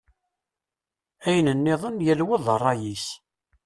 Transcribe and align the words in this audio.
Ayen-nniḍen, 1.27 1.97
yal 2.05 2.21
wa 2.27 2.37
d 2.43 2.47
ṛṛay-is. 2.59 3.05